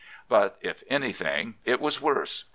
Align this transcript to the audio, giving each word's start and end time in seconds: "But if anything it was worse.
"But 0.27 0.57
if 0.61 0.81
anything 0.89 1.59
it 1.63 1.79
was 1.79 2.01
worse. 2.01 2.45